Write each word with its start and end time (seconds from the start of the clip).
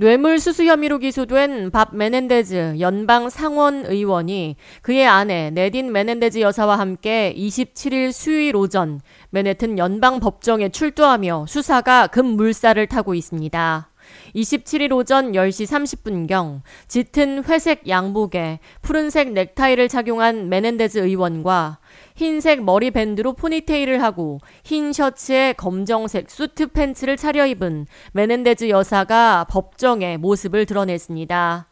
뇌물수수 0.00 0.64
혐의로 0.64 0.96
기소된 0.96 1.70
밥 1.70 1.94
메넨데즈 1.94 2.76
연방 2.80 3.28
상원 3.28 3.84
의원이 3.84 4.56
그의 4.80 5.06
아내 5.06 5.50
네딘 5.50 5.92
메넨데즈 5.92 6.40
여사와 6.40 6.78
함께 6.78 7.34
27일 7.36 8.10
수요일 8.10 8.56
오전 8.56 9.02
맨해튼 9.28 9.76
연방 9.76 10.18
법정에 10.18 10.70
출두하며 10.70 11.44
수사가 11.46 12.06
급물살을 12.06 12.86
타고 12.86 13.14
있습니다. 13.14 13.89
27일 14.34 14.92
오전 14.92 15.32
10시 15.32 15.66
30분경 15.66 16.62
짙은 16.88 17.44
회색 17.44 17.88
양복에 17.88 18.60
푸른색 18.82 19.32
넥타이를 19.32 19.88
착용한 19.88 20.48
메넨데즈 20.48 20.98
의원과 20.98 21.78
흰색 22.16 22.62
머리 22.62 22.90
밴드로 22.90 23.32
포니테일을 23.34 24.02
하고 24.02 24.38
흰 24.64 24.92
셔츠에 24.92 25.54
검정색 25.54 26.30
수트 26.30 26.68
팬츠를 26.68 27.16
차려입은 27.16 27.86
메넨데즈 28.12 28.68
여사가 28.68 29.46
법정에 29.48 30.16
모습을 30.16 30.66
드러냈습니다. 30.66 31.66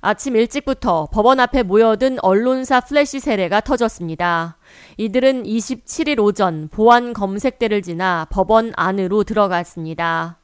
아침 0.00 0.36
일찍부터 0.36 1.08
법원 1.12 1.40
앞에 1.40 1.64
모여든 1.64 2.18
언론사 2.22 2.80
플래시 2.80 3.18
세례가 3.18 3.60
터졌습니다. 3.62 4.56
이들은 4.96 5.42
27일 5.42 6.20
오전 6.20 6.68
보안 6.68 7.12
검색대를 7.12 7.82
지나 7.82 8.26
법원 8.30 8.72
안으로 8.76 9.24
들어갔습니다. 9.24 10.37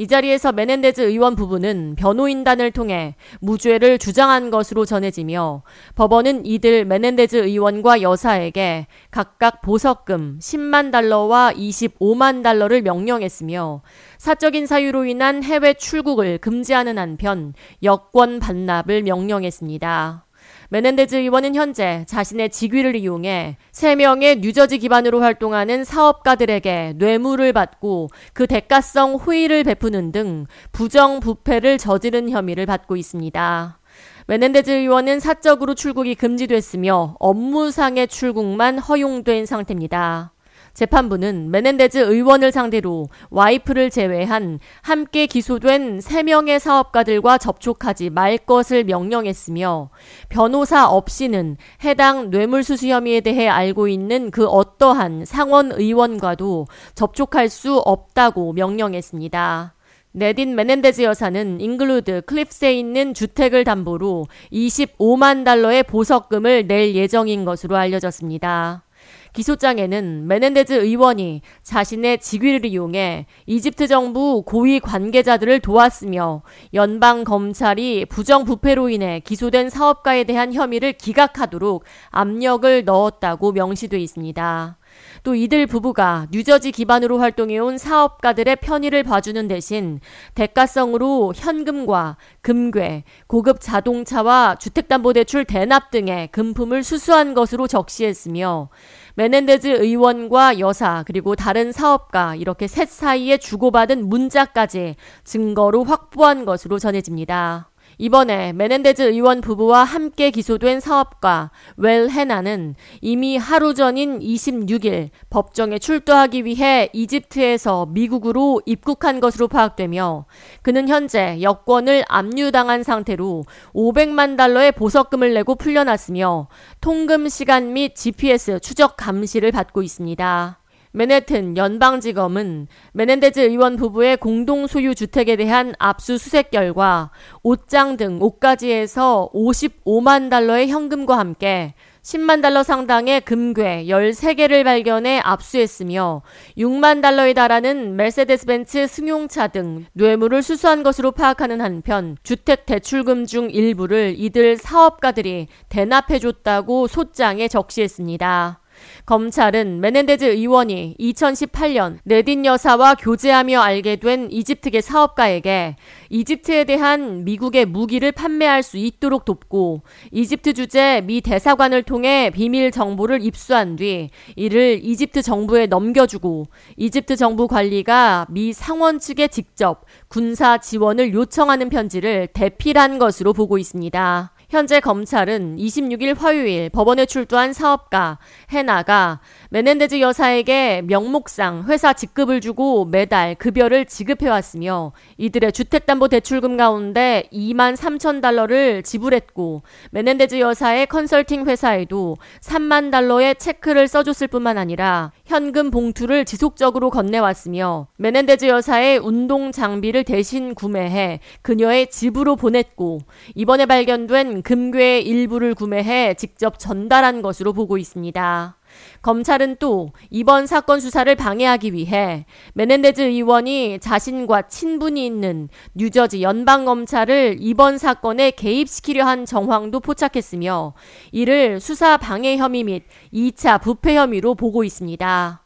이 0.00 0.06
자리에서 0.06 0.52
메넨데즈 0.52 1.00
의원 1.00 1.34
부부는 1.34 1.96
변호인단을 1.98 2.70
통해 2.70 3.16
무죄를 3.40 3.98
주장한 3.98 4.50
것으로 4.50 4.84
전해지며 4.84 5.64
법원은 5.96 6.46
이들 6.46 6.84
메넨데즈 6.84 7.36
의원과 7.36 8.02
여사에게 8.02 8.86
각각 9.10 9.60
보석금 9.60 10.38
10만 10.38 10.92
달러와 10.92 11.52
25만 11.52 12.44
달러를 12.44 12.82
명령했으며 12.82 13.82
사적인 14.18 14.66
사유로 14.66 15.04
인한 15.06 15.42
해외 15.42 15.74
출국을 15.74 16.38
금지하는 16.38 16.96
한편 16.96 17.52
여권 17.82 18.38
반납을 18.38 19.02
명령했습니다. 19.02 20.27
메넨데즈 20.70 21.16
의원은 21.16 21.54
현재 21.54 22.04
자신의 22.06 22.50
직위를 22.50 22.94
이용해 22.94 23.56
3명의 23.72 24.40
뉴저지 24.40 24.78
기반으로 24.78 25.20
활동하는 25.20 25.82
사업가들에게 25.82 26.94
뇌물을 26.96 27.54
받고 27.54 28.08
그 28.34 28.46
대가성 28.46 29.14
호의를 29.14 29.64
베푸는 29.64 30.12
등 30.12 30.46
부정부패를 30.72 31.78
저지른 31.78 32.28
혐의를 32.28 32.66
받고 32.66 32.96
있습니다. 32.96 33.80
메넨데즈 34.26 34.70
의원은 34.70 35.20
사적으로 35.20 35.74
출국이 35.74 36.14
금지됐으며 36.14 37.16
업무상의 37.18 38.06
출국만 38.06 38.78
허용된 38.78 39.46
상태입니다. 39.46 40.34
재판부는 40.78 41.50
메넨데즈 41.50 41.98
의원을 41.98 42.52
상대로 42.52 43.08
와이프를 43.30 43.90
제외한 43.90 44.60
함께 44.80 45.26
기소된 45.26 45.98
3명의 45.98 46.60
사업가들과 46.60 47.38
접촉하지 47.38 48.10
말 48.10 48.38
것을 48.38 48.84
명령했으며 48.84 49.90
변호사 50.28 50.88
없이는 50.88 51.56
해당 51.82 52.30
뇌물수수 52.30 52.86
혐의에 52.86 53.20
대해 53.20 53.48
알고 53.48 53.88
있는 53.88 54.30
그 54.30 54.46
어떠한 54.46 55.24
상원 55.24 55.72
의원과도 55.72 56.68
접촉할 56.94 57.48
수 57.48 57.78
없다고 57.78 58.52
명령했습니다. 58.52 59.74
네딘 60.12 60.54
메넨데즈 60.54 61.02
여사는 61.02 61.60
잉글우드 61.60 62.22
클립스에 62.22 62.78
있는 62.78 63.14
주택을 63.14 63.64
담보로 63.64 64.26
25만 64.52 65.44
달러의 65.44 65.82
보석금을 65.82 66.68
낼 66.68 66.94
예정인 66.94 67.44
것으로 67.44 67.76
알려졌습니다. 67.76 68.84
기소장에는 69.32 70.26
메넨데즈 70.26 70.72
의원이 70.72 71.42
자신의 71.62 72.18
직위를 72.18 72.64
이용해 72.64 73.26
이집트 73.46 73.86
정부 73.86 74.42
고위 74.42 74.80
관계자들을 74.80 75.60
도왔으며 75.60 76.42
연방 76.74 77.24
검찰이 77.24 78.06
부정부패로 78.06 78.88
인해 78.88 79.20
기소된 79.20 79.70
사업가에 79.70 80.24
대한 80.24 80.52
혐의를 80.52 80.92
기각하도록 80.92 81.84
압력을 82.10 82.84
넣었다고 82.84 83.52
명시돼 83.52 83.98
있습니다. 83.98 84.78
또 85.22 85.34
이들 85.34 85.66
부부가 85.66 86.26
뉴저지 86.30 86.72
기반으로 86.72 87.18
활동해온 87.18 87.78
사업가들의 87.78 88.56
편의를 88.56 89.02
봐주는 89.02 89.48
대신 89.48 90.00
대가성으로 90.34 91.32
현금과 91.34 92.16
금괴, 92.40 93.04
고급 93.26 93.60
자동차와 93.60 94.56
주택담보대출 94.58 95.44
대납 95.44 95.90
등의 95.90 96.28
금품을 96.28 96.82
수수한 96.82 97.34
것으로 97.34 97.66
적시했으며 97.66 98.68
메넨데즈 99.14 99.66
의원과 99.66 100.60
여사 100.60 101.02
그리고 101.06 101.34
다른 101.34 101.72
사업가 101.72 102.36
이렇게 102.36 102.66
셋 102.68 102.88
사이에 102.88 103.36
주고받은 103.38 104.08
문자까지 104.08 104.96
증거로 105.24 105.84
확보한 105.84 106.44
것으로 106.44 106.78
전해집니다. 106.78 107.70
이번에 107.98 108.52
메넨데즈 108.52 109.02
의원 109.02 109.40
부부와 109.40 109.82
함께 109.84 110.30
기소된 110.30 110.80
사업가 110.80 111.50
웰 111.76 112.08
헤나는 112.08 112.76
이미 113.00 113.36
하루 113.36 113.74
전인 113.74 114.20
26일 114.20 115.10
법정에 115.30 115.78
출두하기 115.78 116.44
위해 116.44 116.88
이집트에서 116.92 117.86
미국으로 117.86 118.62
입국한 118.66 119.20
것으로 119.20 119.48
파악되며 119.48 120.26
그는 120.62 120.88
현재 120.88 121.38
여권을 121.42 122.04
압류당한 122.08 122.82
상태로 122.84 123.44
500만 123.74 124.36
달러의 124.36 124.72
보석금을 124.72 125.34
내고 125.34 125.56
풀려났으며 125.56 126.48
통금 126.80 127.28
시간 127.28 127.72
및 127.72 127.94
GPS 127.96 128.60
추적 128.60 128.96
감시를 128.96 129.50
받고 129.50 129.82
있습니다. 129.82 130.57
맨해튼 130.92 131.56
연방지검은 131.56 132.68
메넨데즈 132.92 133.40
의원 133.40 133.76
부부의 133.76 134.16
공동 134.16 134.66
소유 134.66 134.94
주택에 134.94 135.36
대한 135.36 135.74
압수수색 135.78 136.50
결과 136.50 137.10
옷장 137.42 137.96
등 137.96 138.18
옷가지에서 138.20 139.30
55만 139.34 140.30
달러의 140.30 140.68
현금과 140.68 141.18
함께 141.18 141.74
10만 142.02 142.40
달러 142.40 142.62
상당의 142.62 143.20
금괴 143.20 143.84
13개를 143.84 144.64
발견해 144.64 145.20
압수했으며 145.22 146.22
6만 146.56 147.02
달러에 147.02 147.34
달하는 147.34 147.96
메르세데스 147.96 148.46
벤츠 148.46 148.86
승용차 148.86 149.48
등 149.48 149.84
뇌물을 149.92 150.42
수수한 150.42 150.82
것으로 150.82 151.12
파악하는 151.12 151.60
한편 151.60 152.16
주택 152.22 152.64
대출금 152.64 153.26
중 153.26 153.50
일부를 153.50 154.14
이들 154.16 154.56
사업가들이 154.56 155.48
대납해줬다고 155.68 156.86
소장에 156.86 157.46
적시했습니다. 157.46 158.60
검찰은 159.06 159.80
메넨데즈 159.80 160.24
의원이 160.24 160.96
2018년 160.98 161.98
네딘 162.04 162.44
여사와 162.44 162.94
교제하며 162.94 163.60
알게 163.60 163.96
된 163.96 164.28
이집트계 164.30 164.80
사업가에게 164.80 165.76
이집트에 166.10 166.64
대한 166.64 167.24
미국의 167.24 167.66
무기를 167.66 168.12
판매할 168.12 168.62
수 168.62 168.76
있도록 168.76 169.24
돕고 169.24 169.82
이집트 170.12 170.54
주재 170.54 171.02
미 171.04 171.20
대사관을 171.20 171.82
통해 171.82 172.30
비밀 172.30 172.70
정보를 172.70 173.22
입수한 173.22 173.76
뒤 173.76 174.10
이를 174.36 174.80
이집트 174.82 175.22
정부에 175.22 175.66
넘겨주고 175.66 176.46
이집트 176.76 177.16
정부 177.16 177.48
관리가 177.48 178.26
미 178.30 178.52
상원 178.52 178.98
측에 178.98 179.28
직접 179.28 179.84
군사 180.08 180.58
지원을 180.58 181.12
요청하는 181.12 181.68
편지를 181.68 182.28
대필한 182.28 182.98
것으로 182.98 183.32
보고 183.32 183.58
있습니다. 183.58 184.32
현재 184.50 184.80
검찰은 184.80 185.56
26일 185.58 186.16
화요일 186.16 186.70
법원에 186.70 187.04
출두한 187.04 187.52
사업가 187.52 188.18
해나가 188.50 189.20
메넨데즈 189.50 190.00
여사에게 190.00 190.80
명목상 190.86 191.64
회사 191.68 191.92
직급을 191.92 192.40
주고 192.40 192.86
매달 192.86 193.34
급여를 193.34 193.84
지급해왔으며 193.84 194.92
이들의 195.18 195.52
주택담보대출금 195.52 196.56
가운데 196.56 197.28
2만 197.30 197.76
3천 197.76 198.22
달러를 198.22 198.82
지불했고 198.82 199.64
메넨데즈 199.90 200.40
여사의 200.40 200.86
컨설팅 200.86 201.44
회사에도 201.46 202.16
3만 202.40 202.90
달러의 202.90 203.34
check를 203.34 203.86
써줬을 203.86 204.28
뿐만 204.28 204.56
아니라 204.56 205.12
현금 205.26 205.70
봉투를 205.70 206.24
지속적으로 206.24 206.88
건네왔으며 206.88 207.88
메넨데즈 207.98 208.46
여사의 208.46 208.96
운동 208.96 209.52
장비를 209.52 210.04
대신 210.04 210.54
구매해 210.54 211.20
그녀의 211.42 211.90
집으로 211.90 212.36
보냈고 212.36 213.00
이번에 213.34 213.66
발견된 213.66 214.37
금괴의 214.42 215.06
일부를 215.06 215.54
구매해 215.54 216.14
직접 216.14 216.58
전달한 216.58 217.22
것으로 217.22 217.52
보고 217.52 217.78
있습니다. 217.78 218.56
검찰은 219.02 219.56
또 219.58 219.92
이번 220.10 220.46
사건 220.46 220.80
수사를 220.80 221.12
방해하기 221.14 221.72
위해 221.72 222.26
메넨데즈 222.54 223.00
의원이 223.00 223.78
자신과 223.80 224.48
친분이 224.48 225.04
있는 225.04 225.48
뉴저지 225.74 226.22
연방검찰을 226.22 227.38
이번 227.40 227.78
사건에 227.78 228.30
개입시키려 228.30 229.04
한 229.04 229.24
정황도 229.24 229.80
포착했으며 229.80 230.74
이를 231.12 231.60
수사 231.60 231.96
방해 231.96 232.36
혐의 232.36 232.64
및 232.64 232.84
2차 233.12 233.60
부패 233.60 233.96
혐의로 233.96 234.34
보고 234.34 234.64
있습니다. 234.64 235.42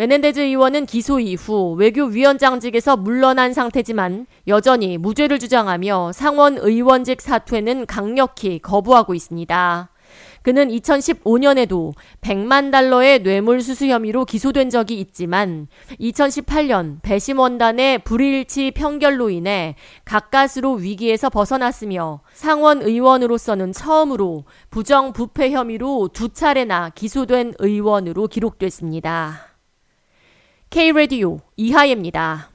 메넨데즈 0.00 0.40
의원은 0.40 0.86
기소 0.86 1.20
이후 1.20 1.74
외교위원장직에서 1.74 2.96
물러난 2.96 3.52
상태지만 3.52 4.26
여전히 4.46 4.96
무죄를 4.96 5.38
주장하며 5.38 6.12
상원 6.14 6.56
의원직 6.56 7.20
사퇴는 7.20 7.84
강력히 7.84 8.60
거부하고 8.60 9.12
있습니다. 9.12 9.90
그는 10.40 10.68
2015년에도 10.68 11.92
100만 12.22 12.72
달러의 12.72 13.22
뇌물 13.22 13.60
수수 13.60 13.88
혐의로 13.88 14.24
기소된 14.24 14.70
적이 14.70 15.00
있지만 15.00 15.68
2018년 16.00 17.02
배심원단의 17.02 17.98
불일치 17.98 18.70
편결로 18.70 19.28
인해 19.28 19.76
가까스로 20.06 20.76
위기에서 20.76 21.28
벗어났으며 21.28 22.20
상원 22.32 22.80
의원으로서는 22.80 23.74
처음으로 23.74 24.44
부정부패 24.70 25.50
혐의로 25.50 26.08
두 26.10 26.30
차례나 26.30 26.88
기소된 26.94 27.52
의원으로 27.58 28.28
기록됐습니다. 28.28 29.49
K-Radio 30.70 31.40
이하예입니다. 31.56 32.48